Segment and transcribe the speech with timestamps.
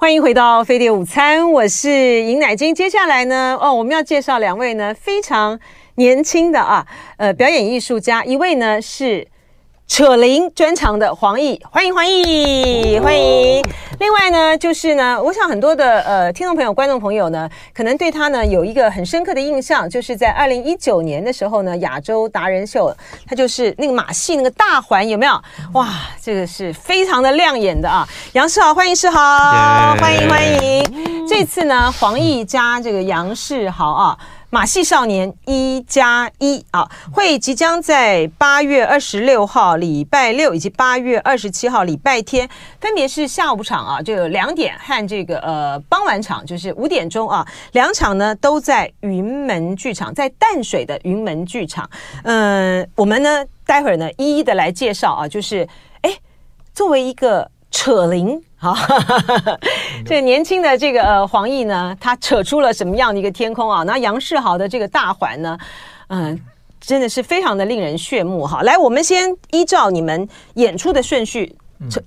[0.00, 2.74] 欢迎回到飞碟午餐，我是尹乃菁。
[2.74, 5.60] 接下来呢，哦，我们要介绍两位呢非常
[5.96, 6.86] 年轻的啊，
[7.18, 9.28] 呃，表演艺术家，一位呢是。
[9.90, 13.60] 扯铃专长的黄奕，欢迎黄羿，欢迎。
[13.98, 25.32] 另外呢，就是呢，我想很多的呃听众朋友、观众朋友呢，可能对他呢有一个很深刻的印象，就是在二零一九年的时候呢，亚洲达人秀，他就是那个马戏那个大环，有没有？
[25.72, 25.88] 哇，
[26.22, 28.08] 这个是非常的亮眼的啊！
[28.34, 29.18] 杨世豪，欢迎世豪
[29.96, 31.26] 欢迎欢迎。
[31.28, 34.18] 这次呢，黄奕加这个杨世豪啊。
[34.52, 42.48] 马戏少年一加一啊，会即将在八月二十六号礼拜六以及八月二十七号礼拜天，
[42.80, 51.88] 分别是下午场啊，就两点和这个呃傍晚场，就是五点钟啊，两场呢都在云门剧场，在淡水的云门剧场。
[52.24, 55.68] 嗯、我们呢待会儿呢一一的来介绍啊，就是
[56.02, 56.10] 哎，
[56.74, 58.42] 作为一个扯铃。
[58.60, 58.76] 好，
[60.04, 63.82] 这个年轻的这个呃黄奕呢，他扯出了什么样的一个天空啊？
[63.84, 65.58] 那杨世豪的这个大环呢，
[66.08, 66.38] 嗯、呃，
[66.78, 68.44] 真的是非常的令人炫目。
[68.44, 71.56] 好，来，我们先依照你们演出的顺序，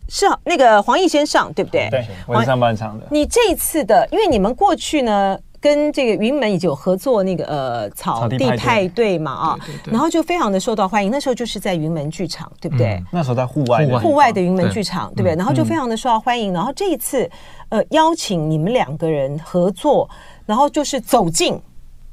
[0.08, 1.90] 是那个黄奕先上，对不对？
[1.90, 3.08] 对，我是上半场的。
[3.10, 5.38] 你这一次的，因为你们过去呢。
[5.64, 11.10] 跟这个云门已经有合作，那个呃草地派对嘛啊，然后就非常的受到欢迎。
[11.10, 12.96] 那时候就是在云门剧场，对不对？
[12.96, 15.36] 嗯、那时候在户外，户外的云门剧场，对，不对？
[15.38, 16.52] 然后就非常的受到欢迎。
[16.52, 17.32] 然后这一次，
[17.70, 20.10] 呃，邀请你们两个人合作，
[20.46, 21.58] 然后就是走进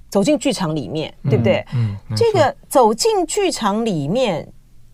[0.09, 1.67] 走进剧场里面，对不对？
[1.75, 4.47] 嗯，嗯这个走进剧场里面，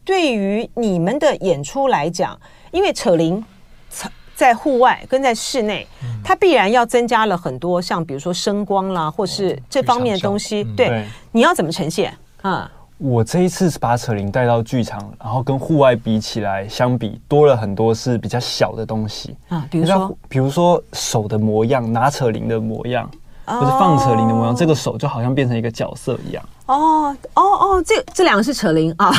[0.02, 2.40] 对于你们的演出来讲，
[2.72, 3.44] 因为扯铃。
[4.36, 5.84] 在户外跟在室内，
[6.22, 10.62] 它必然要增加了很多，像比如说声光啦，或是这方面的东西。
[10.76, 12.12] 对，对，你要怎么呈现？
[12.42, 23.10] 啊，我这一次是把扯铃带到剧场，然后跟户外比起来，相比多了很多是比较小的东西啊，比如说，比如说手的模样，拿扯铃的模样。
[23.46, 24.58] 不是放扯铃的模样，oh.
[24.58, 26.44] 这个手就好像变成一个角色一样。
[26.66, 29.14] 哦哦哦，这这两个是扯铃啊，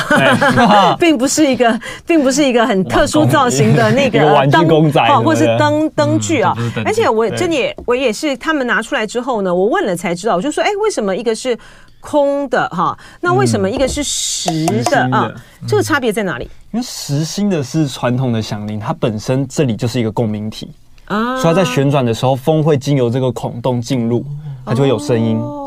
[1.00, 6.54] 并不是一个，并不是一个很特殊造型的 那个玩具公仔，或是灯灯具啊。
[6.84, 11.58] 而且我真的也，我也是他们拿出来之后呢，我问了才知道，我就说，哎，为什么一个是
[12.00, 12.94] 空的哈？
[13.22, 14.50] 那为什么一个是实
[14.84, 15.32] 的啊？
[15.66, 16.44] 这个差别在哪里？
[16.72, 20.70] 因为实心的是传统的响铃，它本身这里就是一个共鸣体。
[21.08, 24.24] 啊，所以它在旋转的时候，风会经由这个孔洞进入，
[24.64, 25.36] 它就会有声音。
[25.36, 25.64] 哦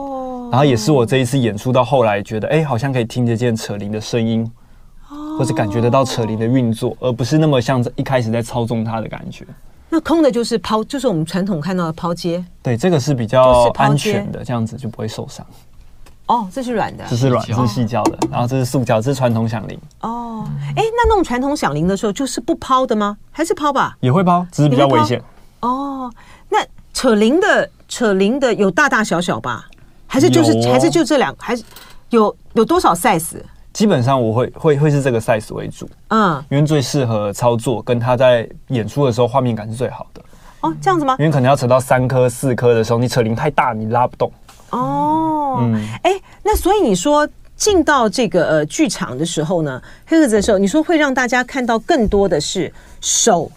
[0.51, 4.45] 然后也是我这一次演出到后来觉得，哎，好像可以听得见扯铃的声音，
[5.39, 9.47] 或者感觉得到扯铃的运作，而不是那么像一开始在操纵它的感觉。
[9.87, 12.43] 那空的就是抛，就是我们传统看到的抛接。
[12.61, 15.45] 对，这个是比较安全的，这样子就不会受伤。
[16.25, 19.79] 哦，这是软的，这是软，这是细胶的，然后这是塑胶，这是传统响铃。
[20.01, 23.17] 哦，哎，那弄传统响铃的时候，就是不抛的吗？
[23.31, 23.95] 还是抛吧？
[24.01, 25.21] 也会抛，只是比较危险。
[25.61, 26.11] 哦，
[26.49, 26.59] 那
[26.93, 29.67] 扯铃的扯铃的有大大小小吧？
[30.05, 31.33] 还是就是、哦、还是就这两？
[31.39, 31.63] 还是
[32.09, 33.37] 有有多少 size？
[33.71, 40.21] 基本上我会会会是这个 size 为主，嗯，因为最适合操作，跟他在演出的时候画面感是最好的。
[40.59, 41.15] 哦，这样子吗？
[41.17, 44.29] 因为可能要扯到三颗四颗的时候，你扯铃太大，你拉不动。
[44.71, 46.11] 哦，嗯，哎，
[46.43, 53.49] 那所以你说进到这个呃剧场的时候呢，黑盒子的时候，你说会让大家看到更多的是手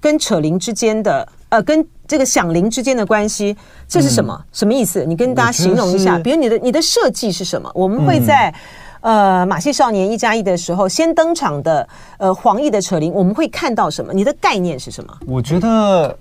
[0.00, 1.28] 跟扯铃之间的。
[1.50, 3.56] 呃，跟这个响铃之间的关系，
[3.86, 4.34] 这是什么？
[4.34, 5.04] 嗯、什么意思？
[5.04, 6.18] 你跟大家形容一下。
[6.18, 7.70] 比如你的你的设计是什么？
[7.74, 8.52] 我们会在、
[9.00, 14.12] 嗯、呃马戏少年一加一的时候先登场的呃黄奕的扯铃，我们会看到什么？
[14.12, 15.12] 你的概念是什么？
[15.26, 16.16] 我觉得，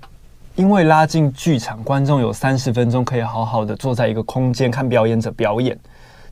[0.56, 5.78] 因为拉近剧场，观众有三十分钟可以好好的坐在一个空间看表演者表演，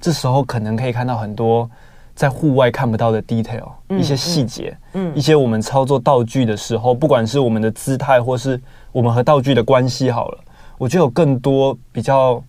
[0.02, 1.70] 这时候可能可以看到很多。
[2.16, 8.60] 在户外看不到的 detail，一些细节，嗯，一些我们操作道具的时候，不管是我们的姿态，或是
[8.98, 10.40] 我们和道具的关系，好了，
[10.76, 12.44] 我觉得有更多比较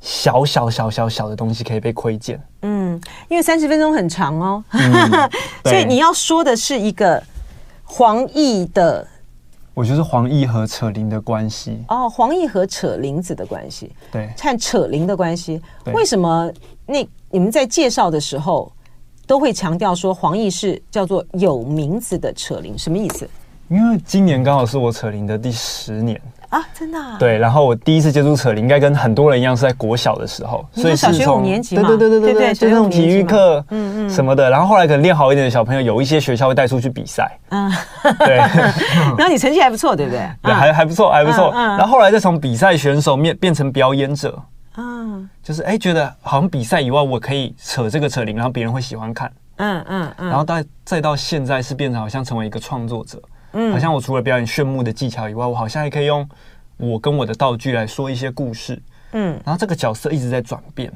[0.00, 2.40] 小小小小小的东西可以被窥见。
[2.62, 5.28] 嗯，因为三十分钟很长哦，嗯、
[5.66, 7.20] 所以你要说的是一个
[7.82, 9.04] 黄奕的，
[9.74, 11.82] 我觉得是黄奕和扯铃的关系。
[11.88, 16.48] 哦，黄奕和扯铃子的关系，对，看扯铃的关系，为什么
[16.86, 17.04] 那？
[17.30, 18.70] 你们在介绍的时候
[19.26, 23.28] 都会强调说黄奕是叫做有名字的扯铃，什么意思？
[23.68, 27.16] 因为今年刚好是我扯铃的第十年啊，真的、啊。
[27.18, 34.48] 对，然后我第一次接触扯铃，应该跟很多人一样是在国小的时候，所以是小学五年级嘛，对对对对对对，就那种体育课，嗯嗯什么的。
[34.48, 37.70] 然后后来可能练好一点的小朋友，有一些学校会带出去比赛，嗯，
[38.20, 38.36] 对。
[39.18, 40.26] 然后你成绩还不错，对不对？
[40.42, 41.52] 对，还还不错，还不错。
[41.52, 44.42] 然后后来再从比赛选手变变成表演者。
[44.78, 49.30] 嗯，就是哎，觉得好像比赛以外，我可以扯这个扯铃，然后别人会喜欢看。
[49.56, 50.28] 嗯嗯嗯。
[50.28, 50.54] 然后到
[50.84, 53.20] 再到现在是变成好像成为一个创作者，
[53.52, 56.28] 嗯，好像我除了表演炫目的技巧以外，我好像还可以用
[56.76, 58.80] 我跟我的道具来说一些故事，
[59.12, 60.92] 嗯，然后这个角色一直在转变。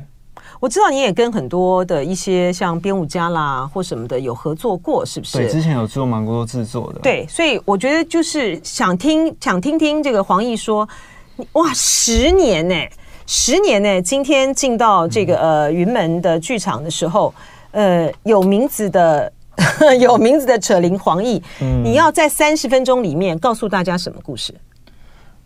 [0.60, 5.38] 我知道你也跟很多的一些像编舞家啦或什么的有合作过，是不是？
[5.38, 7.00] 对，之前有做蛮多制作的。
[7.00, 10.88] 对，所以我觉得就是想听想听听这个黄奕说，
[11.52, 12.92] 哇，十年呢、欸，
[13.26, 17.34] 十年呢、欸，今天进到这个呃云门的剧场的时候，
[17.72, 19.32] 呃，有名字的
[20.00, 24.54] 有名字的扯铃黄奕，嗯、你要在三十分钟里面告诉大家什么故事？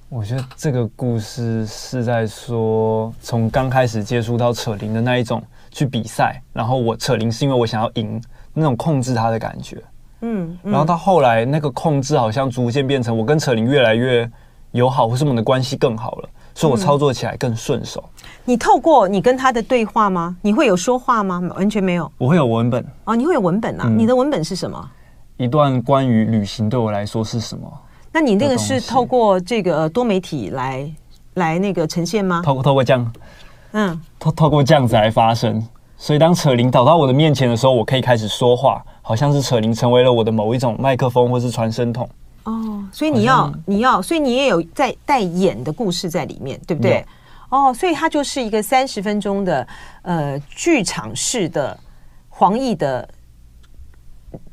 [0.09, 8.23] 我觉得这个故事是在说，从刚开始接触到扯铃的那一种去比赛，然后我扯铃是因为我想要赢
[8.55, 9.83] 那种控制它的感觉，
[10.21, 14.31] 嗯，然后到后来那个控制好像逐渐变成我跟扯铃越来越
[14.76, 18.05] 友好，或是我们的关系更好了，所以我操作起来更顺手。
[18.44, 20.37] 你透过你跟他的对话吗？
[20.43, 21.43] 你会有说话吗？
[21.56, 22.11] 完全没有。
[22.19, 23.88] 我会有文本哦，你会有文本啊？
[23.88, 24.90] 你的文本是什么？
[25.38, 27.70] 一段关于旅行对我来说是什么？
[28.12, 30.90] 那你那个是透过这个多媒体来
[31.34, 32.43] 来那个呈现吗？
[32.44, 33.12] 透过透过这样，
[33.72, 35.67] 嗯，透透过这样子来发生。
[35.99, 42.08] 所以当扯铃倒到我的面前的时候，我可以开始说话，好像是扯铃成为了我的某一种麦克风或是传声筒。
[42.46, 47.04] 哦，所以你要你要，所以你也有在带演的故事在里面，对不对？
[47.50, 49.69] 哦，所以它就是一个三十分钟的
[50.02, 51.78] 呃剧场式的
[52.28, 53.08] 黄奕的。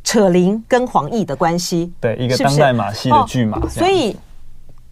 [0.04, 3.58] 扯铃跟黄奕的关系，对，一个当代马戏的剧码。
[3.58, 4.16] 哦，所以，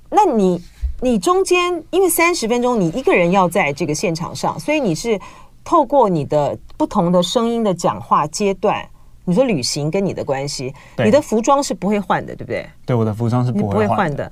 [0.09, 0.59] 那你
[1.01, 5.19] 你中间因为三十分钟，你一个人要在这个现场上，所以你是
[5.65, 8.83] 透过你的不同的声音的讲话阶段，
[9.24, 12.68] 你说旅行跟你的关系，你的服装是不会换的，对不对？
[12.86, 14.32] 对，我的服装是不会换的。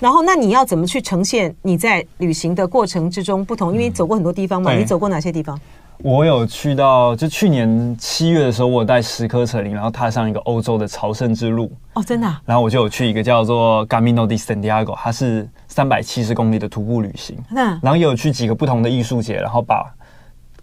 [0.00, 3.72] 然后，那你要怎么去呈现你在旅行的过程之中不同？
[3.72, 5.58] 因为走过很多地方嘛，嗯、你走过哪些地方？
[5.98, 11.70] 我有去到，就去年七月的时候，我有带十颗扯铃，然后踏上一个欧洲的朝圣之路。
[11.94, 12.42] 哦，真的、啊？
[12.44, 17.38] 然后我就有去一个叫做 Camino de Santiago，它是三百七十公里的徒步旅行。
[17.48, 19.86] 那然后也有去几个不同的艺术节，然后把。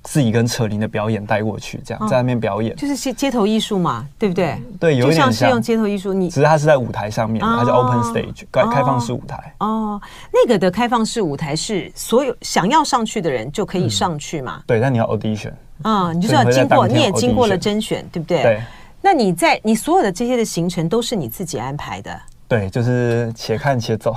[0.03, 4.59] 自己跟扯铃的表演带过去，这样在那边表演，就是街街头艺术嘛，对不对？
[4.79, 6.11] 对，有点像，是用街头艺术。
[6.11, 9.53] 你只是它是在舞台上面，它叫 open stage，开开放式舞台。
[9.59, 10.01] 哦，
[10.33, 14.63] 那个的开放式舞台是所有想要上去的人就可以上去嘛？
[14.65, 15.53] 对，但你要 audition
[15.83, 18.41] 啊，你就是要经过，你也经过了甄选，对不对？
[18.41, 18.61] 对。
[19.01, 22.19] 那你在你所有的这些的行程都是你自己安排的？
[22.47, 24.15] 对，就是且看且走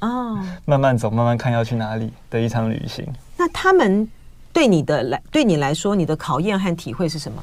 [0.00, 3.06] 啊， 慢慢走，慢慢看要去哪里的一场旅行。
[3.36, 4.08] 那他们。
[4.52, 7.42] 对你的来，对你来说，你的考验和体会是什么？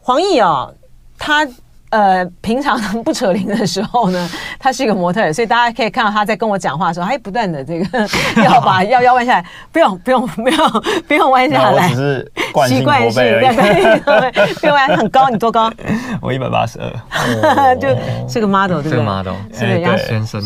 [0.00, 0.70] 黄奕啊，
[1.18, 1.46] 他。
[1.90, 4.28] 呃，平常 不扯铃的时候呢，
[4.58, 8.08] 他是一个模特儿，所以大家可以看到他在跟我讲话的时候，他不断的这个
[8.42, 12.32] 要把 腰腰弯下来，不用不用不用不用弯下来，只是
[12.66, 15.72] 习惯性，对对对，不用弯，很高，你多高？
[16.20, 17.88] 我一百八十二，就
[18.28, 19.96] 是个 model，对不对？model，是杨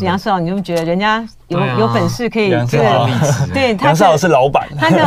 [0.03, 3.09] 杨少，你就觉得人家有有本事可以这个，
[3.55, 5.01] 对，杨少是老板，他能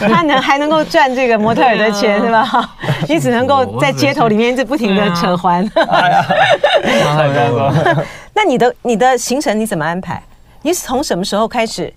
[0.12, 2.70] 他能还能够赚这个模特儿的钱是吧？
[3.08, 5.34] 你只能够在街头里面一直不停的扯。
[5.88, 6.24] 哎呀，
[8.34, 10.22] 那你的你的行程你怎么安排？
[10.62, 11.92] 你是从什么时候开始？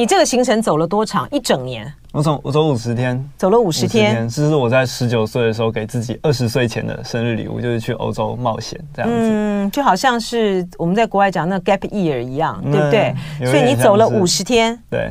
[0.00, 1.28] 你这个行程走了多长？
[1.30, 1.92] 一整年？
[2.12, 4.26] 我走我走五十天，走了五十天。
[4.30, 9.16] 这是我在十九岁的时候给自己二十岁前的生日礼物，就是去欧洲冒险这样子。
[9.18, 13.14] 嗯，就好像是我们在国外讲那 gap year 一样，对不对？
[13.44, 14.82] 所以你走了五十天。
[14.88, 15.10] 对。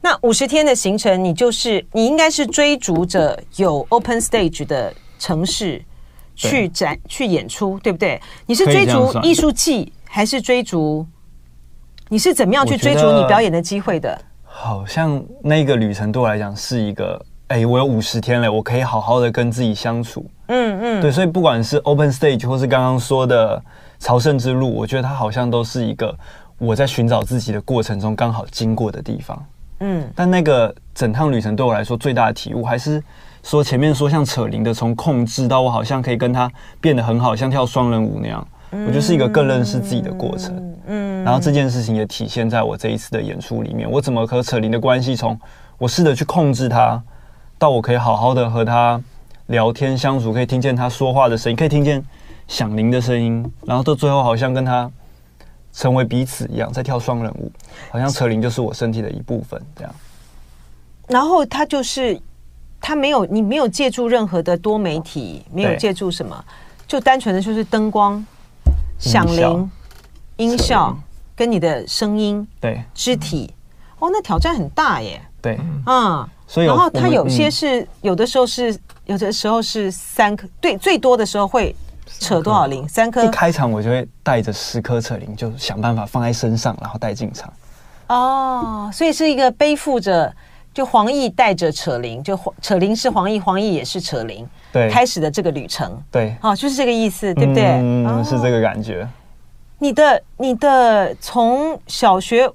[0.00, 5.80] 那五十天的行程，你就是你应该是追逐着有 open stage 的城市。
[6.34, 8.20] 去展去演出，对不对？
[8.46, 11.06] 你是追逐艺术季，还是追逐？
[12.08, 14.20] 你是怎么样去追逐你表演的机会的？
[14.56, 20.24] 好像那个旅程对我来讲是一个，哎，我有五十天了，我可以好好的跟自己相处。
[20.46, 23.60] 嗯嗯，对，所以不管是 open stage 或是刚刚说的
[23.98, 26.16] 朝圣之路，我觉得它好像都是一个
[26.56, 29.46] 我在寻找自己的过程中刚好经过的地方。
[29.80, 33.02] 嗯，但那个整趟旅程对我来说最大的体悟还是。
[33.42, 40.73] 说前面说像扯铃的，从控制到我好像可以跟他变得很好，像跳双人舞那样，我觉得是一个更认识自己的过程。
[40.86, 43.90] 嗯，然后这件事情也体现在我这一次的演出里面。
[43.90, 45.38] 我怎么和扯铃的关系，从
[45.78, 47.02] 我试着去控制他，
[47.58, 49.00] 到我可以好好的和他
[49.46, 52.04] 聊天相处，可以听见他说话的声音，可以听见
[52.48, 54.90] 响铃的声音，然后到最后好像跟他
[55.72, 57.50] 成为彼此一样，在跳双人舞，
[57.90, 59.94] 好像扯铃就是我身体的一部分这样。
[61.08, 62.20] 然后他就是。
[62.86, 66.44] 他没有，你没有借助任何的多媒体，没有借助什么，
[66.86, 68.22] 就单纯的就是灯光、
[68.98, 69.70] 响铃、
[70.36, 70.96] 音效
[71.36, 73.52] 跟你的声音、对肢体，
[73.98, 75.20] 哦，那挑战很大耶。
[75.40, 81.74] 对，嗯，所以然后它有些是有的时候是有的时候是三颗，对，最多的时候会
[82.20, 82.88] 扯多少铃？
[82.88, 83.24] 三颗。
[83.24, 87.52] 一开场我就会带着十颗扯铃，就想办法放在身上，然后带进场。
[88.08, 90.34] 哦，所以是一个背负着，
[90.72, 97.64] 就黄奕带着扯铃，就扯铃是黄奕，黄奕也是扯铃，对，开始的这个旅程，对，哦，就是这个意思，对不对？
[97.64, 99.06] 嗯，哦、是这个感觉。
[99.78, 102.50] 你的你的从小学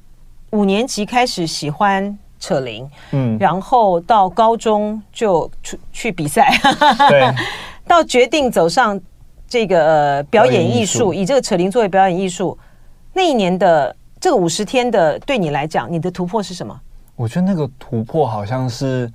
[0.52, 6.52] 五年级开始喜欢扯铃，嗯，然后到高中就出去比赛，
[7.10, 7.32] 对，
[7.88, 9.00] 到决定走上
[9.48, 12.58] 这个、呃、表演艺术，以这个扯铃作为表演艺术，
[13.14, 13.96] 那一年的。
[14.22, 16.78] 这个五十天的对你来讲，你的突破是什么？
[17.16, 19.10] 我觉得那个突破好像是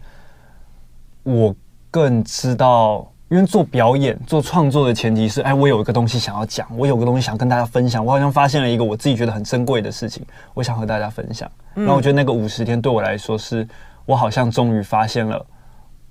[1.23, 1.55] 我
[1.91, 8.07] 更知道，因为做表演、做创作的前提是，哎，我有一个东西想要讲，我有个东西想跟大家分享。
[8.07, 10.25] 我好像发现了一个我自己觉得很珍贵的事情，
[10.55, 11.50] 我想和大家分享。
[11.75, 13.67] 那、嗯、我觉得那个五十天对我来说，是
[14.07, 15.45] 我好像终于发现了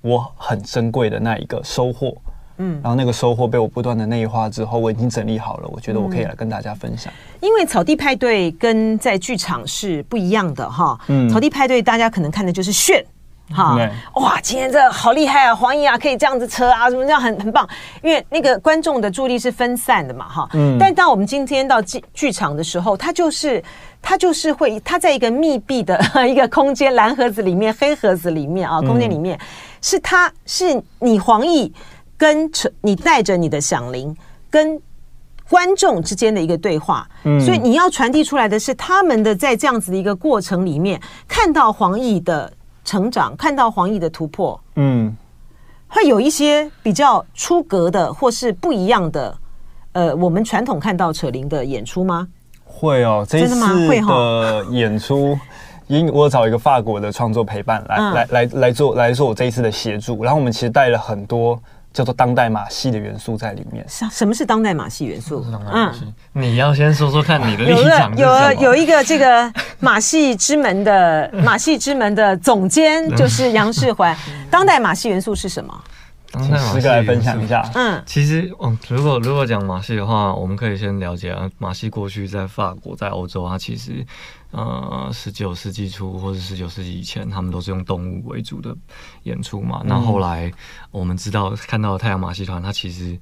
[0.02, 2.14] 我很珍贵的那一个收获。
[2.58, 7.10] 嗯，然后那个收获被我不断的内化之后，我已经整理好了，我觉得我可以来跟大家分享。
[7.40, 11.00] 因为草地派对跟在剧场是不一样的哈。
[11.08, 13.02] 嗯，草地派对大家可能看的就是炫，
[13.52, 13.78] 哈，
[14.14, 17.68] 哇，今天这好厉害啊，黄奕啊，可以这样子车啊，什么这样很很棒。
[18.02, 20.48] 因为那个观众的注意力是分散的嘛，哈。
[20.54, 20.76] 嗯。
[20.78, 23.62] 但当我们今天到剧剧场的时候，他就是
[24.00, 29.38] 他就是会，他在一个密闭的 一个空间，蓝盒子里面，黑盒子里面啊，空间里面，
[29.82, 31.70] 是他是你黄奕。
[32.16, 32.48] 跟
[32.80, 34.16] 你带着你的响铃，
[34.48, 34.80] 跟
[35.48, 42.50] 观众之间的一个对话，嗯，所以你要传递出来的是他们的在这样子的一个过程里面，看到黄奕的
[42.84, 45.16] 成长，看到黄奕的突破，嗯，
[45.88, 49.36] 会有一些比较出格的或是不一样的，
[49.92, 52.28] 呃，我们传统看到扯铃的演出吗？
[52.64, 55.38] 会哦，这一次的演出，
[55.86, 61.60] 因为我找一个法国的创作陪伴来、嗯、来来来做来做我这一次的协助，然后我们其实带了很多。
[61.94, 63.82] 叫做当代马戏的元素在里面。
[63.88, 65.46] 什什么是当代马戏元素？
[65.72, 65.90] 嗯，
[66.32, 68.14] 你要先说说看你的立场。
[68.16, 74.14] 有有有一个这个马戏之门的马戏之门的总监就是杨世环。
[74.50, 75.72] 当代马戏元素是什么？
[76.34, 77.62] 当代马戏来分享一下。
[77.74, 84.04] 嗯，其实，嗯，如果如果讲马戏的话，我们可以先了解啊，马戏过去在法国、在欧洲，它其实。
[84.56, 88.72] 呃，十九世纪初或者十九世纪以前，他们都是用动物为主的
[89.24, 89.82] 演出嘛。
[89.84, 90.48] 那、嗯、后来
[90.92, 93.18] 我们知道看到太阳马戏团，它其实，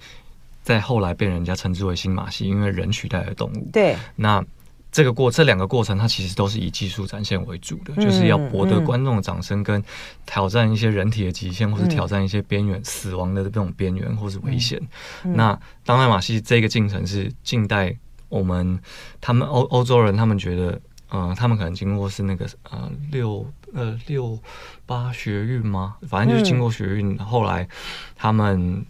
[0.62, 3.70] 在后来被人家称之为新马戏，因为人取代了动物。
[3.72, 3.96] 对。
[4.14, 4.44] 那
[4.92, 9.82] 这个过这两个过程，它其实都是以技术展现为主的，嗯、就是要博得观众的掌声，跟
[10.24, 14.80] 挑战一些人体的极限，嗯、或是挑战一些边缘、死亡的这种边缘或是危险。
[15.24, 17.96] 嗯、那当代马戏这个进程是近代
[18.28, 18.78] 我们
[19.20, 20.80] 他们欧欧洲人他们觉得。
[21.14, 24.38] 嗯、呃，他们可能经过是那个呃六呃六
[24.86, 25.94] 八学运吗？
[26.08, 27.68] 反正就是经过学运，嗯、后来
[28.16, 28.82] 他们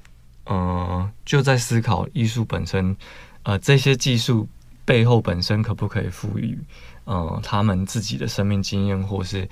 [0.44, 2.96] 呃就在思考艺术本身，
[3.42, 4.46] 呃这些技术
[4.84, 6.58] 背后本身可不可以赋予
[7.04, 9.48] 呃他们自己的生命经验，或是。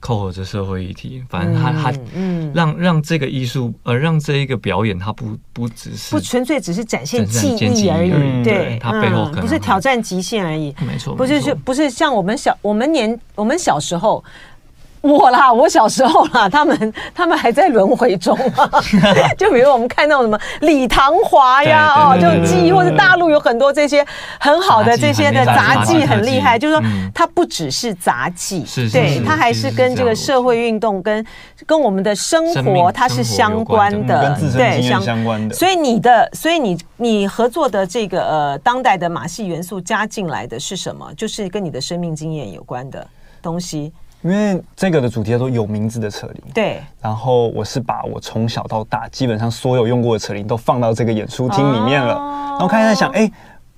[0.00, 14.22] 扣合着社会议题，反正他他嗯，让让这个艺术呃，让这一个表演，它不不只是不纯粹只是展现技艺而已，对，它背后可能不是挑战极限而已，没错，不是是不是像我们小我们年我们小时候。
[15.04, 18.70] 我啦，我小时候啦，他们他们还在轮回中啊。
[19.36, 24.04] 就比如我们看到什么李唐华呀，哦，就记忆，或者大陆有很多这些
[24.40, 26.58] 很好的这些的杂技很厉害。
[26.58, 26.82] 就是说，
[27.12, 31.26] 它不只是杂技，对，它还是跟这个社会运动跟
[31.66, 35.54] 跟我们的生活它是相关的，对，相关的。
[35.54, 41.12] 所以你的，所以你你合作的这个呃当代的马戏元素加进来的是什么？
[41.14, 43.06] 就是跟你的生命经验有关的
[43.42, 43.92] 东西。
[44.24, 46.80] 因为这个的主题叫做有名字的扯铃，对。
[47.02, 52.14] 然后我是把我从小到大基本上所有用过的扯铃都放到这个演出厅里面了。
[52.14, 53.30] 哦、然后开始在想，哎，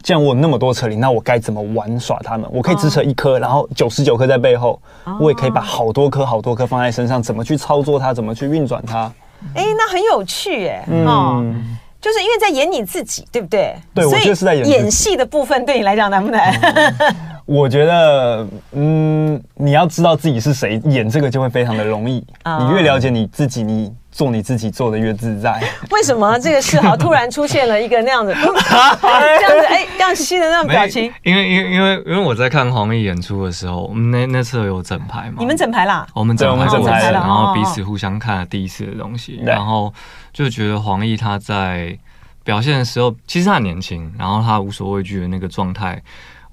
[0.04, 2.48] 既然我有那么多扯铃，那我该怎么玩耍它们？
[2.52, 9.12] 我可以只扯一颗，然后九十九颗在背后，哦、我也可以把好多颗好多颗放在身上，怎么去操作它，怎么去运转它？
[9.52, 13.74] 哎，那很有趣，哎，哦，嗯、就是因为在演你自己，对不对？
[13.92, 16.52] 对，我就是在演演戏的部分，对你来讲难不难？
[16.54, 22.14] 嗯我觉得，嗯，你要知道自己是谁，演这个就会非常的容易。
[22.60, 25.62] 你越了解你自己，你做你自己做的越自在。
[25.92, 31.04] 为什么这个世豪突然出现了一个那样子， 这样子，哎，这样新的那种表情？
[31.22, 35.36] 因为，因为，因为，因为我在看黄奕演出的时候，我们那那次有整排嘛？
[35.38, 36.04] 你们整排啦？
[36.14, 39.94] 我们整排，整排，然后彼此互相看了第一次的东西，然后
[40.32, 41.96] 就觉得黄奕他在
[42.42, 46.02] 表现的时候，其实他很年轻，然后他无所畏惧的那个状态。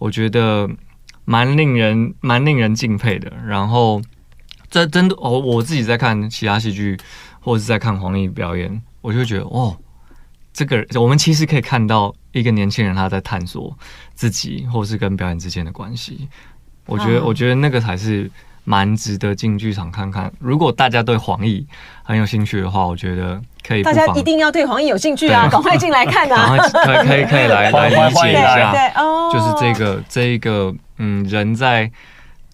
[0.03, 0.69] 我觉得
[1.23, 3.31] 蛮令人蛮令人敬佩的。
[3.47, 4.01] 然后，
[4.69, 6.97] 这真的，哦我自己在看其他戏剧，
[7.39, 9.77] 或者是在看黄奕表演，我就会觉得，哦，
[10.51, 13.73] 这个我们其实可以看到一个年轻人他在探索
[14.13, 16.27] 自己，或是跟表演之间的关系。
[16.85, 18.29] 我觉得，啊、我觉得那个才是
[18.63, 20.31] 蛮值得进剧场看看。
[20.39, 21.65] 如果大家对黄奕
[22.03, 23.83] 很有兴趣的话，我觉得可以。
[23.83, 25.47] 大家一定要对黄奕有兴趣啊！
[25.51, 26.57] 赶快进来看啊！
[26.83, 31.91] 可以可以可以来来理解一下， 对哦，就是这个这一个嗯，人在。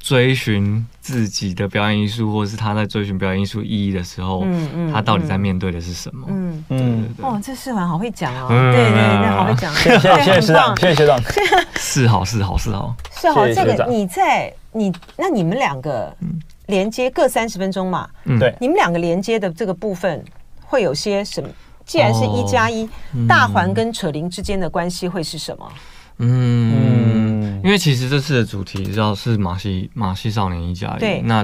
[0.02, 6.26] 追寻自己的表演艺术，或者是他在追寻表演艺术意义的时候，嗯嗯，他到底在面对的是什么？
[6.30, 11.20] 嗯嗯，哦，这世环好会讲哦，对对对，好会讲，谢谢谢谢学长，谢谢学长，
[11.76, 16.16] 是好是好是好是好，这个你在你那你们两个
[16.68, 18.10] 连接各三十分钟嘛？
[18.40, 20.24] 对，你们两个连接的这个部分
[20.64, 21.50] 会有些什么？
[21.86, 22.88] 既然是一加一，
[23.28, 25.72] 大环跟扯铃之间的关系会是什么？
[26.18, 31.00] 嗯，因为其实这次的主题知道是马戏马戏少年一加一。
[31.00, 31.44] 对，那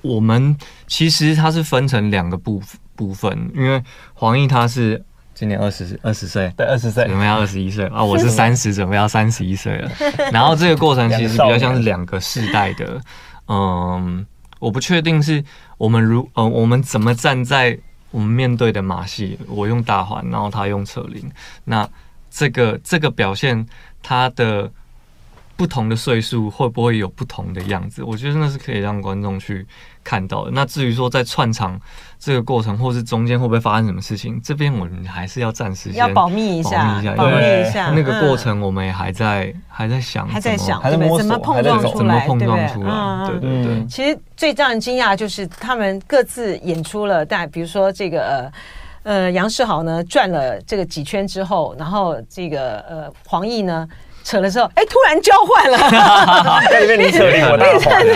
[0.00, 2.62] 我们其实它是分成两个部
[2.96, 3.82] 部分，因为
[4.14, 5.04] 黄奕他是
[5.42, 9.90] 今年二十二十岁，对，二十岁，准备要二十一岁啊，我是三十，准备要三十一岁了。
[10.30, 13.00] 然后这个过程其实比较像是两个世代的，
[13.48, 14.24] 嗯，
[14.60, 15.42] 我不确定是
[15.78, 17.76] 我们如嗯，我们怎么站在
[18.12, 21.28] 我们面对的马戏，我用大环，然后他用扯铃，
[21.64, 21.88] 那
[22.30, 23.66] 这个这个表现。
[24.04, 24.68] 他的
[25.62, 28.02] 不同的岁数会不会有不同的样子？
[28.02, 29.64] 我觉得那是可以让观众去
[30.02, 30.50] 看到的。
[30.50, 31.80] 那至于说在串场
[32.18, 37.92] 这个过程，或是中间会不会发生什么事情，这边我们还是要暂时要保密一下，保密一下。
[37.94, 43.28] 那个过程我们也还在、嗯、还在想，还在想，还在摸，怎么碰撞出来，碰撞出来？
[43.28, 43.86] 对对对。
[43.86, 48.52] 其实最让人惊讶就是他们各自演出了，但比如说这个呃。
[49.04, 53.84] 呃，杨世豪呢转了这个几圈之后，然后这个呃黄奕呢
[54.22, 58.06] 扯的时候，哎，突然交换了， 在里面你扯定，我大换。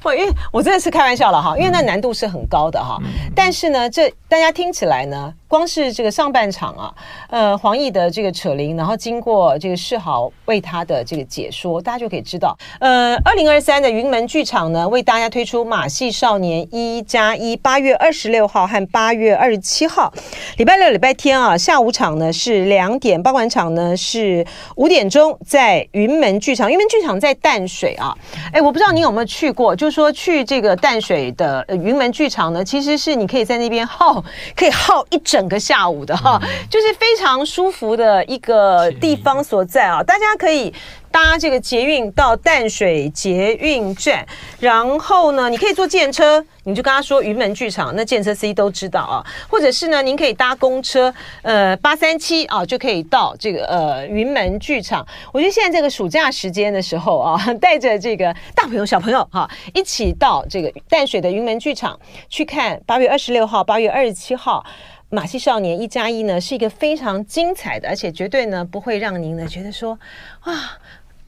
[0.00, 2.98] 不，因为我真的是开玩笑了哈，因为那难度是很高的哈。
[3.02, 5.32] 嗯、但是呢，这大家听起来呢。
[5.48, 6.94] 光是这个上半场啊，
[7.30, 20.12] 呃，黄奕的这个扯铃，然后经过这个世豪为他的这个解说，大家就可以知道，呃，二零二三的云门剧场呢，为大家推出马戏少年一加一，八月二十六号和八月二十七号，
[20.56, 24.44] 礼拜六、礼拜天啊，下午场呢是两点，傍晚场呢是
[24.74, 26.68] 五点钟，在云门剧场。
[26.68, 28.12] 云门剧场在淡水啊，
[28.52, 34.20] 哎，我不知道你有没有去过，就是说去这个淡水的云门剧场呢，其实是你可以在那边耗，
[34.56, 35.35] 可以耗一整。
[35.36, 40.02] 整个下午的哈，就是非常舒服的一个地方所在啊！
[40.02, 40.72] 大家可以
[41.10, 44.26] 搭这个捷运到淡水捷运站，
[44.58, 49.20] 然后呢，你可以坐计程车，你就跟他说云门剧场，那计程车司机都知道啊。
[49.46, 55.06] 或者是呢，您可以搭公车，呃，八三七啊，就可以到这个呃云门剧场。
[55.34, 61.98] 我觉得现在这个暑假时间的时候啊， 带着这个大朋友小朋友哈，一起到这个淡水的云门剧场
[62.30, 64.64] 去看八月二十六号、八月二十七号。
[65.08, 69.96] 马戏少年一加一呢，是一个非常精彩的，而且绝对呢不会让您呢觉得说
[70.40, 70.76] 啊，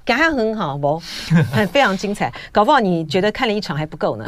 [0.05, 1.01] 感觉很好不，
[1.53, 2.33] 很 非常精彩。
[2.51, 4.25] 搞不好你觉得看了一场还不够呢，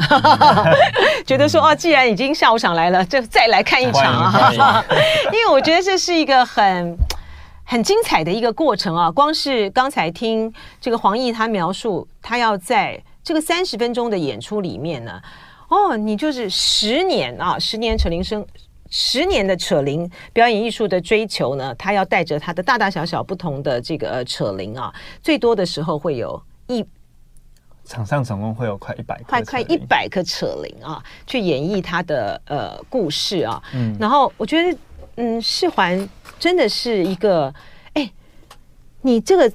[1.27, 4.83] 觉得说哦，既然已经下午场来了，就再来看一场啊。
[5.33, 6.95] 因为我觉得这是一个很
[7.65, 9.11] 很精彩的一个过程啊。
[9.11, 15.21] 光是刚才听这个黄奕他描述，他要在这个三十分钟的演出里面呢，
[15.67, 18.45] 哦，你就是十年啊，十年扯铃声。
[18.93, 26.85] 十年的扯铃表演艺术的追求呢，他要带着他的大大小小不同的这个扯铃啊，最多的时候会有一
[27.85, 33.63] 场上总共会有快一百快快一百颗扯铃啊，去演绎他的呃故事啊。
[33.73, 34.77] 嗯，然后我觉得，
[35.15, 37.53] 嗯，世环真的是一个，
[37.93, 38.11] 哎，
[39.01, 39.49] 你这个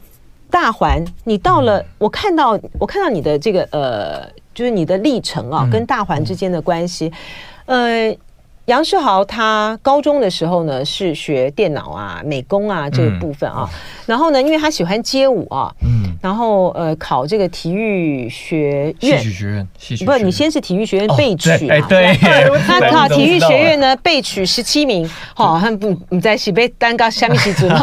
[0.51, 7.13] 大环，你到了，嗯、我看到我看到你的这个呃，就是你的历程啊，嗯、跟大环之间的关系，
[7.67, 8.19] 嗯、呃。
[8.67, 22.19] 杨世豪他高中的时候呢，是学电脑啊、美工啊这个部分啊，嗯、然后呢，因为他喜欢街舞啊，嗯，然后呃考这个体育学院，戏曲学院，戏曲不，你先是体育学院被取啊，哦、对，
[22.67, 27.79] 他考体育学院呢被取十七名，好，他不不在西北单高下面几组嘛，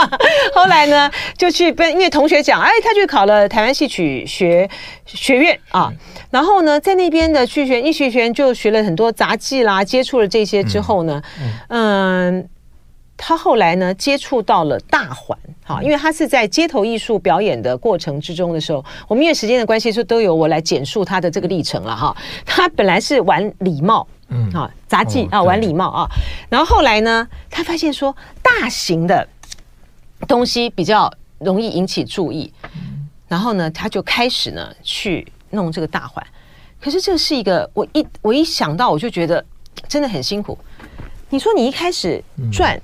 [0.56, 4.66] 后来呢就去被因为同学讲，哎，他去考了台湾戏曲学
[5.04, 5.92] 学院啊。
[6.30, 11.22] 然后呢，在那边的去学艺术学院就学了很多杂技啦，接触了这些之后呢，
[11.68, 12.48] 嗯，嗯，
[13.16, 22.16] 他后来呢接触到了大环，哈，因为他是在街头艺术表演的过程之中的时候，我们因为时间的关系，就都由我来简述他的这个历程了哈。
[22.44, 26.06] 他本来是玩礼貌，嗯，啊，杂技啊，玩礼貌啊，
[26.48, 29.26] 然后后来呢，他发现说大型的
[30.28, 32.52] 东西比较容易引起注意，
[33.28, 35.26] 然后呢，他就开始呢去。
[35.50, 36.26] 弄这个大环，
[36.80, 39.44] 可是这是一个我一我一想到我就觉得
[39.86, 40.58] 真的很辛苦。
[41.30, 42.20] 你说你一开始
[42.52, 42.82] 转，嗯，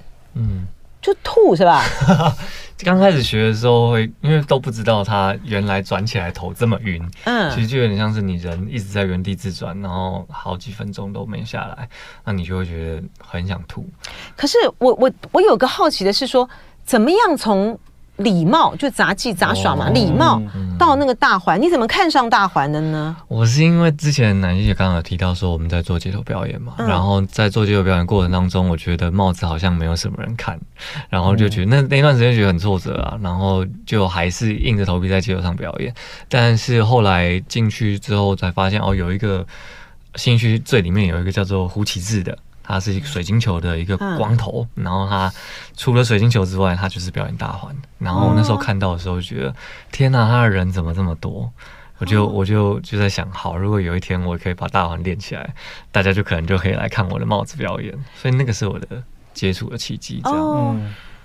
[1.03, 1.83] 就吐是吧？
[2.85, 11.89] 刚开始学的时候会，因为都不知道它原来转起来头这么晕，嗯，其实就有点像是你人一直在原地自转，然后好几分钟都没下来，
[12.25, 13.87] 那你就会觉得很想吐。
[14.37, 16.49] 可是我我我有个好奇的是说，
[16.85, 17.79] 怎么样从？
[18.21, 20.41] 礼貌就杂技杂耍嘛，礼貌
[20.79, 23.17] 到那个大环，你怎么看上大环的呢？
[23.29, 30.59] 我是因为之前南希姐刚刚有提到说我们在做街头表演嘛，然后在做街头表演过程当中，我觉得帽子好像没有什么人看，
[31.09, 35.93] 然后就觉得那那段时间觉得很挫折啊，然后就还是硬着头皮在街头上表演。
[36.29, 39.47] 但是后来进去之后才发现，哦，有一个
[40.17, 42.37] 新区最里面有一个叫做胡启志的。
[42.71, 45.33] 他是一个水晶球的一个光头，嗯、然后他
[45.77, 47.75] 除了水晶球之外，他就是表演大环。
[47.99, 49.55] 然后那时候看到的时候，觉得、哦、
[49.91, 51.51] 天哪，他的人怎么这么多？
[51.99, 55.53] 我就我就就在想，好，如果有一天我可以把大环练起来，
[55.93, 57.93] 大家就可能就可以来看我的帽子表演。
[58.17, 59.03] 所以那个是我的
[59.35, 60.21] 接触的契机。
[60.25, 60.77] 这样，哦、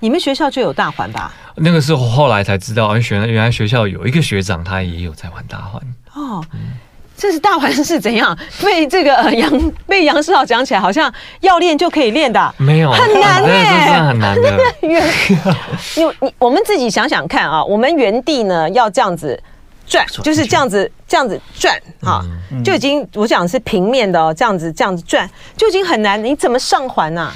[0.01, 1.31] 你们学校就有大环吧？
[1.55, 5.81] 那个是我后来才知道，原来原来学校有一个学长，他也有在玩大环。
[6.13, 6.43] 哦。
[6.51, 6.73] 嗯
[7.17, 14.59] 这是大环是怎样 被这个杨被杨世豪讲起来，好像要练就可以练的，没有很难哎，真的很难的。
[15.95, 19.41] 你你我们自己想想看啊，我们原地呢要这样子
[19.87, 22.21] 转，就是这样子这样子转啊，
[22.63, 26.21] 就已经我讲是平面的哦，这样子这样子转就已经很难。
[26.21, 27.31] 你怎么上环呢？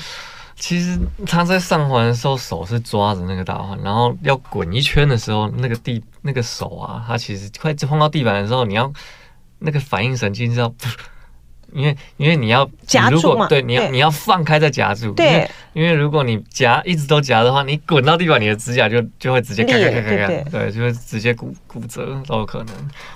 [0.57, 8.91] 其实他在上环的时候手是抓着那个大环，然后要滚一圈的时候，那个地那个手啊，他其实快碰到地板的时候，你要。
[9.59, 10.73] 那个反应神经是要，
[11.71, 22.67] 因为因为你要夹住嘛，对，你要你要放开再夹住，对，因为如果你夹一直都夹的话，你滚到地板，你的指甲就就会直接咔咔咔咔咔，对，就会直接骨骨折都有可能。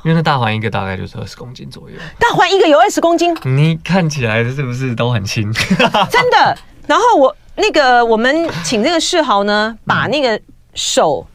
[0.04, 5.52] 因为那大环一个大概就是二十公斤左右，大环一个有二十公斤，你看起来是不是都很轻？
[6.12, 6.56] 真的。
[6.86, 10.40] 然后我那个我们请这个世豪呢，把那个
[10.76, 11.26] 手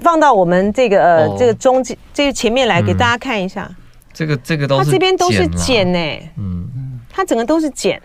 [0.00, 3.70] 放到我们这个呃这个中间这个前面来给大家看一下。
[4.18, 5.98] 这个这个都是，它这边都是茧呢，
[6.36, 8.02] 嗯，它整个都是茧，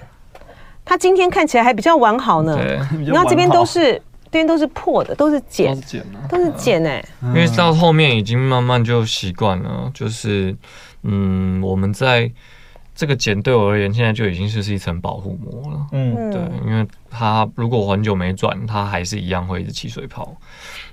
[0.86, 2.56] 它今天看起来还比较完好呢。
[2.56, 2.76] 对，
[3.08, 3.94] 然后这边都是，
[4.26, 5.76] 这边都是破的，都是茧，
[6.30, 7.04] 都是茧哎。
[7.24, 10.56] 因为到后面已经慢慢就习惯了，就是
[11.02, 12.32] 嗯，我们在
[12.94, 15.88] 这个茧对我而言，现在就已经是是一层保护膜了。
[15.94, 20.38] 嗯，对，因为它如果很久没转，它还是一样会一直起水泡，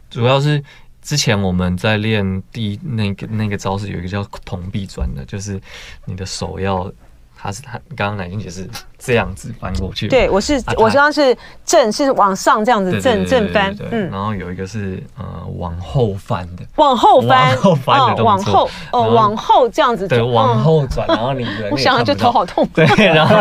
[0.09, 0.65] 主要是。
[1.11, 5.61] 之前我们在练第一那个那个招式，有一个叫铜壁砖的，就是
[6.05, 6.89] 你的手要，
[7.37, 23.35] 他是他刚刚乃菁姐是这样子翻过去，对我是、啊、我刚刚是正是往上这样子正正翻，嗯，然后有一个是呃往后翻的，往后翻，往后翻的动作，往后哦往后这样子，对，往后转，然后你人 我想想就头好痛， 对，然后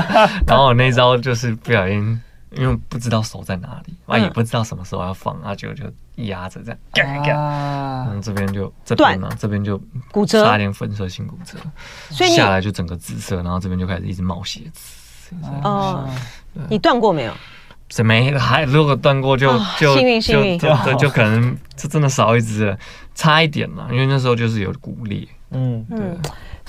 [0.47, 2.19] 然后我那招就是不小心。
[2.51, 5.85] 因为不知道手在哪里，啊，也不知道什么时候要放，啊，就就
[6.15, 9.79] 压着这样，啊，嗯，这边就这边呢，这边就
[10.11, 11.57] 骨折，差点粉碎性骨折，
[12.09, 15.35] 所以下来就整个紫色，然后这边就开始一直冒血丝。
[15.63, 16.09] 哦，
[16.69, 17.33] 你断过没有？
[17.87, 22.77] 这没，还如果断过就就幸运幸运，对，就可能就真的少一只了，
[23.13, 25.99] 差一点嘛，因为那时候就是有骨裂，嗯，对。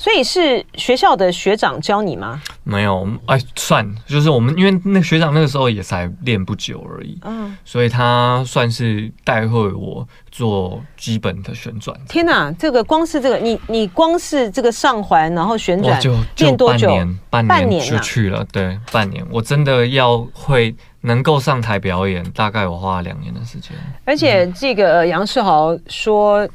[0.00, 2.40] 所以是学校的学长教你吗？
[2.64, 11.94] 没有，哎，算就是我们，因为那学长那个时候也才练不久而已，嗯，所以他算是带会我做基本的旋转。
[12.08, 16.88] 天哪，这个光是这个，你你光是这个上环然后旋转，就练多久？
[17.28, 19.22] 半年，半年就去了，对，半年。
[19.30, 23.72] 我真的要会能够上台表演，大概我花了两年的时间。
[24.06, 26.48] 而且这个杨世豪说。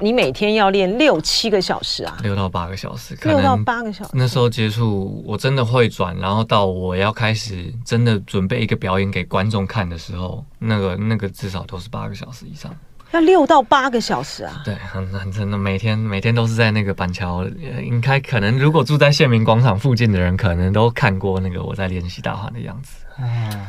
[0.00, 2.16] 你每天要练六七个小时啊？
[2.22, 4.10] 六到八个小时，六到八个小时。
[4.14, 12.72] 那时候接触，我真的会转，然后到我要开始真的准备一个表演给观众看的时候，那个那个至少都是八个小时以上。
[13.10, 14.60] 要六到八个小时啊？
[14.64, 17.44] 对，很很真的，每天每天都是在那个板桥。
[17.82, 23.04] 应该可能如果住在县民广场附近的人，可能都看过那个我在练习大环的样子。
[23.18, 23.66] 嗯，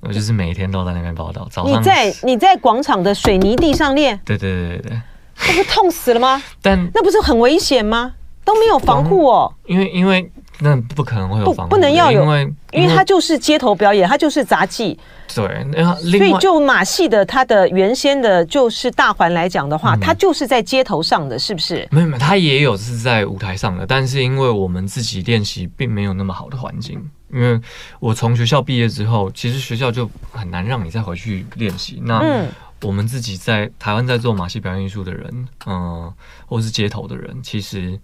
[0.00, 1.48] 我就是每天都在那边报道。
[1.50, 4.20] 早上你在你在广场的水泥地上练？
[4.24, 5.00] 对对对对对。
[5.46, 6.42] 那不痛死了吗？
[6.60, 8.14] 但那不是很危险吗？
[8.44, 9.52] 都没有防护哦。
[9.66, 14.98] 因为因为那不可能会有防护，不能要有，因为因为它就是街头表演，它就是杂技。
[15.34, 15.66] 对，
[16.00, 21.86] 所以就马戏的它的原先的就是大环来讲的话，它就是在街头上的，是不是？
[21.90, 26.98] 没有没有，它也有是在舞台上的，但是因为我们自己练习并没有那么好的环境。
[27.30, 27.60] 因为
[28.00, 32.02] 我从学校毕业之后，其实学校就很难让你再回去练习。
[32.02, 32.48] 那嗯。
[32.82, 36.12] 我们自己在台湾在做马戏表演艺术的人，嗯，
[36.46, 37.98] 或是街头的人，其实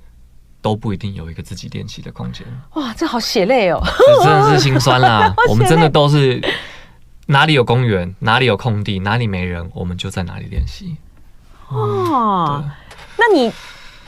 [0.61, 2.45] 都不一定有一个自己练习的空间。
[2.75, 3.81] 哇，这好血泪哦！
[3.85, 5.33] 这真的是心酸啦。
[5.49, 6.43] 我们真的都是
[7.27, 10.97] 哪里有公园，哪里有空地，哪里没人，我们就在哪里练习。
[11.69, 12.65] 哦，
[13.17, 13.53] 那你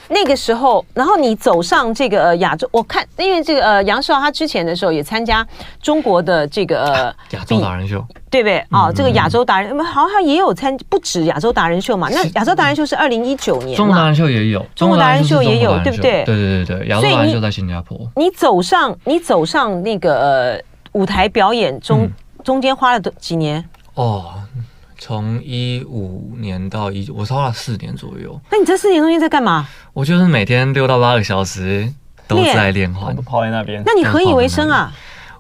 [0.08, 5.46] 那个时候，然后你走上这个呃亚洲，我看因为这个呃杨世豪他之前的时候也参加
[5.82, 8.64] 中国的这个呃亚洲达人秀，对不对？
[8.70, 12.08] 哦，这个亚洲达人好像也有参，不止亚洲达人秀嘛。
[12.10, 16.24] 那亚洲达人秀是二零一九年，中国达人秀也有，中国达人秀也有，对不对？
[16.24, 17.98] 对对对对，亚洲达人秀在新加坡。
[18.16, 22.08] 你走上你走上那个呃舞台表演中
[22.44, 23.64] 中间花了多几年？
[23.94, 24.34] 哦。
[24.98, 28.40] 从一五年到一，我花了四年左右。
[28.50, 29.68] 那你这四年中间在干嘛？
[29.92, 31.92] 我就是每天六到八个小时
[32.26, 33.82] 都在练环，都跑在那边。
[33.84, 34.92] 那你何以为生啊？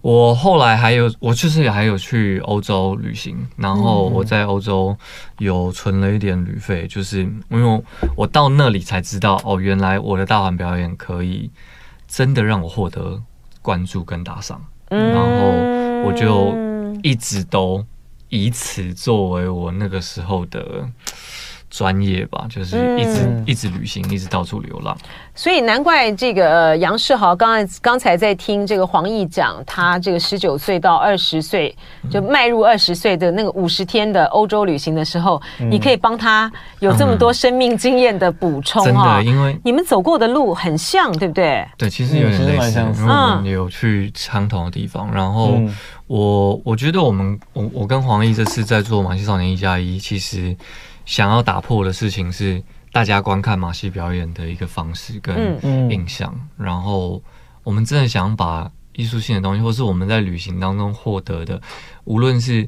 [0.02, 4.96] 我后来还有，我就是还有去欧洲旅行，然后我在欧洲
[5.38, 7.82] 有存了一点旅费，就是因为
[8.14, 11.50] 我到那里才知道，哦，原来我的大环表演可以
[12.06, 13.20] 真的让我获得
[13.62, 16.54] 关注跟打赏，然后我就
[17.02, 17.84] 一直都。
[18.28, 20.84] 以此作为我那个时候的
[21.68, 24.96] 专业吧，就是一直、嗯、一直旅行，一直到处流浪。
[25.34, 31.76] 所以难怪这个杨世豪刚才刚才在听这个黄奕讲，他这个十九岁到二十岁
[32.10, 39.24] 就迈入二十岁的那个五十天的欧洲旅行的时候，嗯、你可以帮他有这么多生命经验的补充哈、嗯。
[39.24, 41.68] 真的，因为你们走过的路很像，对不对？
[41.76, 45.60] 对，其实有点类似，因为我们有去相同的地方，然后。
[46.08, 50.56] 嗯我我觉得我们我我跟黄奕这次在做马戏少年一加一，其实
[51.04, 55.58] 想要打破的事情是大家观看马戏表演的一个方式跟
[55.90, 57.20] 印象，嗯、然后
[57.64, 61.60] 我们真的想把艺术性的东西，或是我们在旅行当中获得的，
[62.04, 62.62] 无论是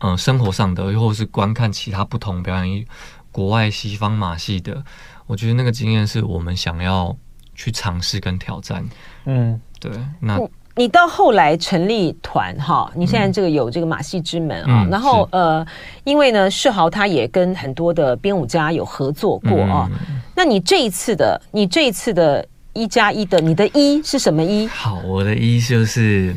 [0.00, 2.86] 嗯、呃、生活上的，又或是观看其他不同表演
[3.30, 4.84] 国外西方马戏的，
[5.26, 7.16] 我觉得那个经验是我们想要
[7.54, 8.84] 去尝试跟挑战。
[9.24, 10.38] 嗯，对，那。
[10.74, 15.64] 你到后来成立团哈，你现在这个有这个马戏之门啊，嗯、然后呃，
[16.04, 19.86] 因为呢，世豪他也跟很多的编舞家有合作过啊。
[19.92, 24.66] 嗯、那你这一次的，你这一次的一加一的，你的一是什么一？
[24.66, 26.28] 好，我的一就是，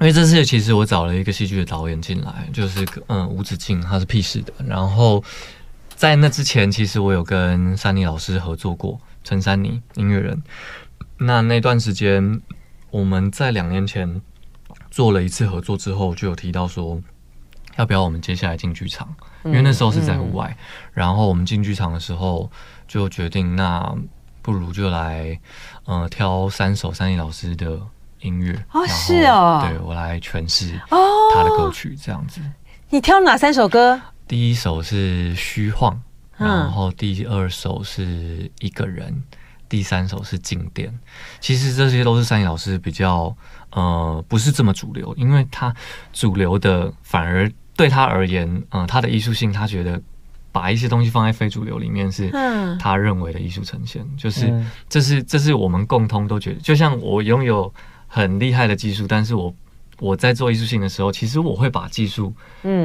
[0.00, 4.52] 因为这次其实我找了一个戏剧的导演进来，就是嗯吴子敬，他是屁事的。
[4.68, 5.20] 然后
[5.96, 10.40] 在那之前，其实我有跟珊妮老师合作过，陈珊妮音乐人。
[11.18, 12.40] 那那段时间。
[12.94, 14.22] 我们在两年前
[14.88, 17.02] 做了一次合作之后，就有提到说，
[17.74, 19.12] 要不要我们接下来进剧场？
[19.44, 20.56] 因为那时候是在户外，
[20.92, 22.48] 然后我们进剧场的时候
[22.86, 23.92] 就决定，那
[24.42, 25.40] 不如就来，
[25.86, 27.80] 呃，挑三首三立老师的
[28.20, 32.40] 音乐哦，是哦，对我来诠释他的歌曲这样子。
[32.90, 34.00] 你挑哪三首歌？
[34.28, 36.00] 第一首是虚晃，
[36.36, 39.20] 然后第二首是一个人。
[39.68, 40.92] 第三首是经典，
[41.40, 43.34] 其实这些都是珊妮老师比较
[43.70, 45.74] 呃不是这么主流，因为他
[46.12, 50.00] 主流的反而对他而言，嗯、呃，他的艺术性，他觉得
[50.52, 52.30] 把一些东西放在非主流里面是
[52.78, 57.72] 他认为的艺术呈现，就是这是这是我们共通都觉得，就像我拥有
[58.06, 59.52] 很厉害的技术，但是我
[59.98, 62.32] 我在做艺术性的时候，其实我会把技术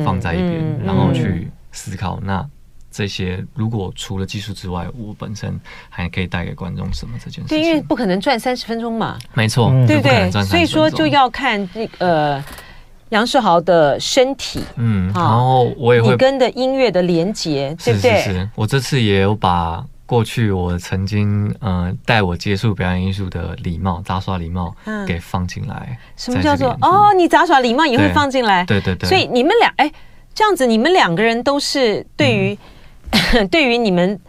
[0.03, 2.49] 放在一边，然后去思考那。
[2.91, 7.13] 这些如果除了技术之外，我本身还可以带给观众什么？
[7.23, 10.31] 这件事情对，因为不可能转三十分钟嘛，没错，对不对？
[10.43, 12.43] 所以说就要看这个呃
[13.09, 18.17] 杨世豪的身体，嗯，然后我也会你跟的音乐的连接，对不对？
[18.17, 24.75] 是是是，我这次也有把过去我曾经呃带我接触表演艺术的礼貌杂耍礼貌
[25.07, 25.99] 给放进来。
[26.17, 27.13] 什么叫做哦？
[27.15, 28.65] 你杂耍礼貌也会放进来？
[28.65, 29.07] 对对对。
[29.07, 29.91] 所以你们俩哎，
[30.33, 32.57] 这样子你们两个人都是对于。
[33.49, 34.19] 对于你们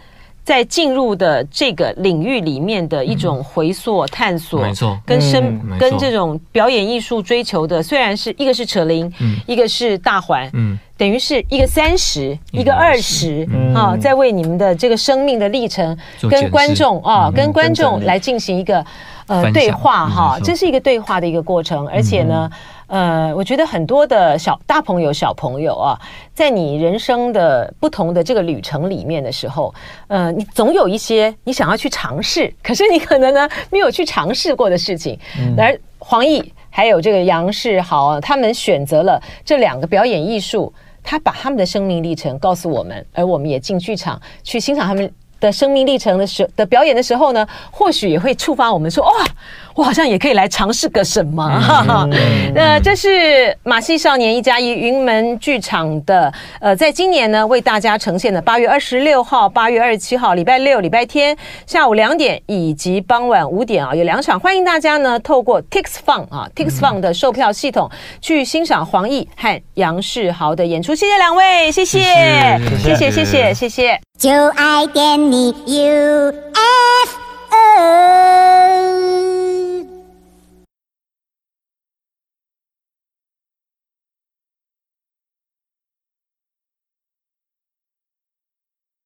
[0.43, 9.13] 在进入的这个领域里面的一种回溯、探索，没错，跟生跟这种表演艺术追求的，虽然是一个是扯铃，
[9.47, 15.97] 一个是大环，嗯，等于是一个三十，一个二十，啊，在为你们的这个生命的历程
[16.29, 18.85] 跟观众啊，跟观众来进行一个
[19.27, 22.51] 呃对话哈，这是一个对话的一个过程，而且呢。
[22.91, 25.99] 呃，我觉得很多的小大朋友、小朋友啊，
[26.35, 29.73] 在你人生的不同的这个旅程里面的时候，
[30.09, 35.17] 呃，你总有一些你想要去尝试，可是你可能呢没有去尝试过的事情。
[35.39, 49.13] 嗯、而黄奕还有这个杨世豪，他们选择了这两个表演艺术，他把他们的生命历程告诉我们，而我们也进剧场去欣赏他们的生命历程的时的表演的时候呢，或许也会触发我们说，哇，
[49.75, 51.47] 我好像也可以来尝试个什么。
[51.61, 52.09] 哈哈，
[52.55, 70.95] 那这是马戏少年一加一云门剧场的，呃，在今年呢为大家呈现的八月二十六号、八月二十七号礼拜六、礼拜天下午两点以及傍晚五点啊，有两场，欢迎大家呢透过 Tix Fun 啊 Tix Fun 的售票系统去欣赏黄奕和杨世豪的演出。
[70.95, 72.01] 谢谢两位，谢谢，
[72.79, 74.01] 谢谢，谢谢，谢谢。
[74.19, 76.41] 就爱点你 UFO。